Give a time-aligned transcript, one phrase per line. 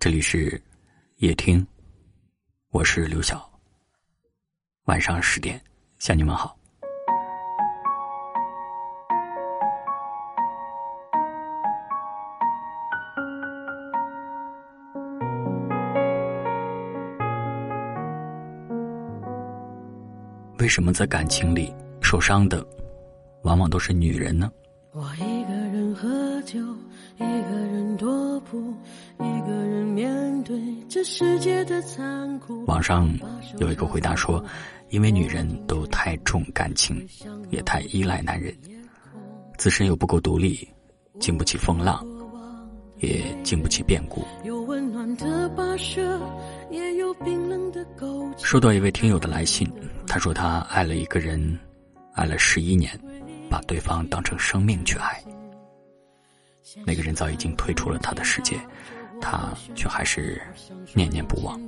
[0.00, 0.62] 这里是
[1.16, 1.66] 夜听，
[2.70, 3.50] 我是刘晓。
[4.84, 5.60] 晚上十点
[5.98, 6.56] 向你们好。
[20.60, 22.64] 为什么在感情里受伤的，
[23.42, 24.48] 往往都是女人呢？
[24.92, 26.60] 我一个人喝酒，
[27.16, 28.72] 一个人踱步，
[29.18, 29.77] 一个人。
[32.66, 33.12] 网上
[33.58, 34.44] 有一个回答说
[34.90, 37.06] ：“因为女人都太重感情，
[37.50, 38.54] 也太依赖男人，
[39.56, 40.66] 自身又不够独立，
[41.20, 42.06] 经不起风浪，
[42.98, 44.24] 也经不起变故。”
[48.38, 49.70] 收到一位听友的来信，
[50.06, 51.58] 他说他爱了一个人，
[52.14, 52.98] 爱了十一年。
[53.50, 55.24] 把对方当成生命去爱，
[56.84, 58.60] 那个人早已经退出了他的世界，
[59.20, 60.42] 他却还是
[60.94, 61.60] 念念不忘。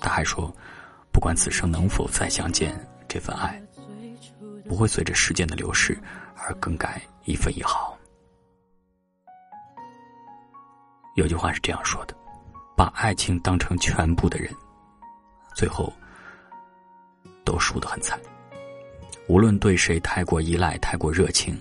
[0.00, 0.54] 他还说，
[1.12, 2.74] 不管此生能否再相见，
[3.08, 3.62] 这份爱
[4.68, 5.98] 不会随着时间的流逝
[6.36, 7.96] 而更改一分一毫。
[11.16, 12.16] 有句话是这样说的：
[12.76, 14.52] 把爱情当成全部的人，
[15.54, 15.92] 最后
[17.44, 18.18] 都输得很惨。
[19.28, 21.56] 无论对谁太过依赖、太过热情，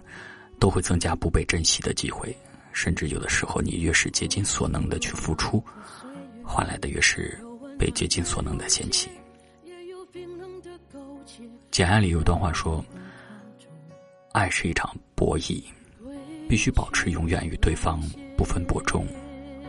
[0.60, 2.36] 都会增加不被珍惜的机会。
[2.74, 5.64] 甚至有的时候，你越是竭尽所能的去付出，
[6.44, 7.40] 换来的越是
[7.80, 9.10] 被竭尽所能的嫌弃。
[11.72, 12.84] 简爱里有段话说
[14.34, 15.64] ：“爱是一场博弈，
[16.50, 18.02] 必须保持永远与对方
[18.38, 19.08] 不分伯仲、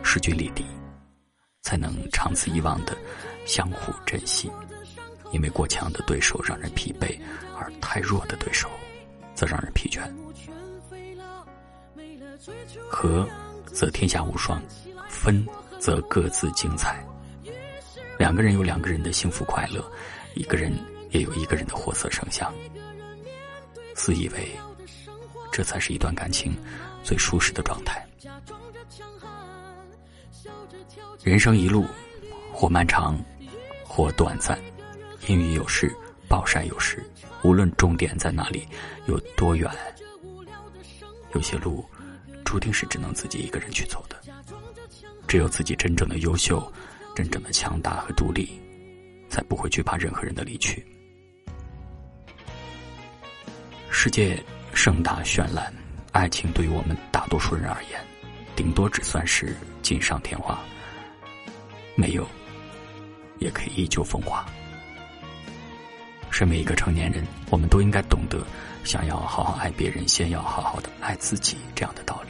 [0.03, 0.65] 势均力敌，
[1.61, 2.97] 才能长此以往的
[3.45, 4.51] 相互珍惜。”
[5.31, 7.19] 因为过强的对手让人疲惫，
[7.57, 8.69] 而太弱的对手，
[9.33, 10.01] 则让人疲倦。
[12.89, 13.27] 和，
[13.65, 14.59] 则天下无双；
[15.09, 15.45] 分，
[15.79, 17.03] 则各自精彩。
[18.17, 19.83] 两个人有两个人的幸福快乐，
[20.35, 20.73] 一个人
[21.11, 22.53] 也有一个人的活色生香。
[23.93, 24.51] 自以为，
[25.51, 26.55] 这才是一段感情
[27.03, 28.05] 最舒适的状态。
[31.23, 31.85] 人生一路，
[32.53, 33.17] 或漫长，
[33.83, 34.59] 或短暂。
[35.27, 35.91] 阴雨有时，
[36.27, 37.03] 暴晒有时，
[37.43, 38.67] 无论终点在哪里，
[39.07, 39.71] 有多远，
[41.33, 41.83] 有些路，
[42.55, 44.15] 注定是只能自己一个人去走的。
[45.27, 46.71] 只有自己真正的优秀，
[47.13, 48.49] 真正的强大和独立，
[49.29, 50.85] 才不会惧怕任何人的离去。
[53.91, 54.41] 世界
[54.73, 55.73] 盛大绚烂，
[56.13, 57.99] 爱情对于我们大多数人而言，
[58.55, 60.57] 顶多只算是锦上添花。
[61.97, 62.25] 没有，
[63.39, 64.45] 也可以依旧风华。
[66.31, 68.41] 身为一个成年人，我们都应该懂得，
[68.85, 72.24] 想要好好爱别人，先要好好的爱自己这样的道理。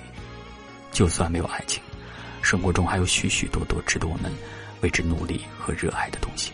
[0.95, 1.83] 就算没有爱情，
[2.41, 4.31] 生活中还有许许多多值得我们
[4.81, 6.53] 为之努力和热爱的东西：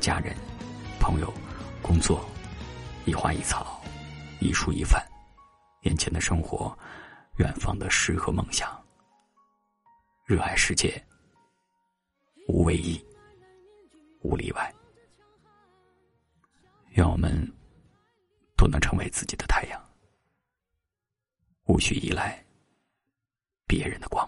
[0.00, 0.34] 家人、
[0.98, 1.32] 朋友、
[1.80, 2.28] 工作、
[3.04, 3.80] 一花一草、
[4.40, 5.00] 一树一饭、
[5.82, 6.76] 眼前的生活、
[7.36, 8.68] 远方的诗和梦想。
[10.26, 11.00] 热爱世界，
[12.48, 13.00] 无唯一，
[14.20, 14.74] 无例外。
[16.94, 17.30] 愿我们
[18.56, 19.80] 都能成为自己的太阳，
[21.66, 22.44] 无需依赖
[23.68, 24.26] 别人的光。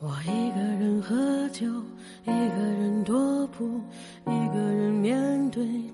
[0.00, 1.64] 我一个人喝酒，
[2.24, 3.80] 一个人踱步，
[4.26, 4.81] 一个人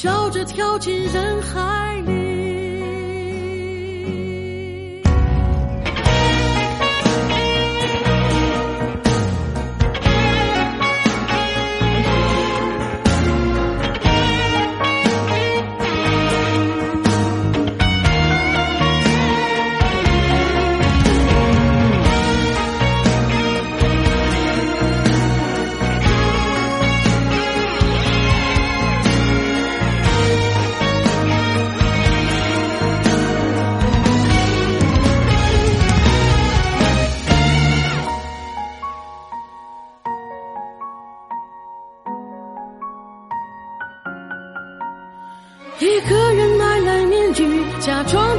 [0.00, 2.19] 笑着跳进人海里。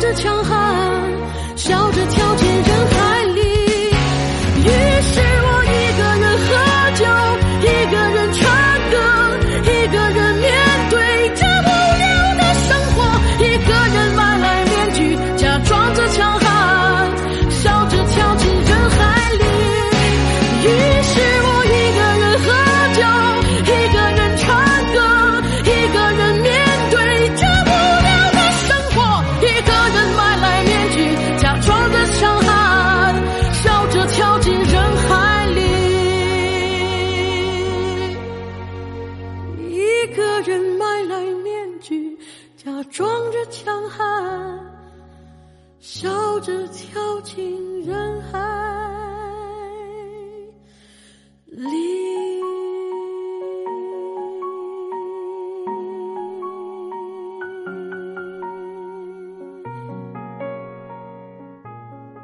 [0.01, 0.99] 着强悍，
[1.55, 2.03] 笑着
[43.51, 44.59] 强悍，
[45.79, 48.39] 笑着跳进人海
[51.47, 51.67] 里。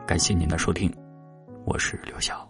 [0.07, 0.89] 感谢您的收听，
[1.65, 2.46] 我是刘晓。